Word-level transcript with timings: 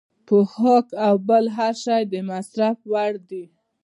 پوښاک 0.27 0.87
او 1.07 1.15
بل 1.27 1.45
هر 1.57 1.73
شی 1.83 2.01
د 2.13 2.15
مصرف 2.29 2.77
وړ 2.93 3.13
دی. 3.29 3.43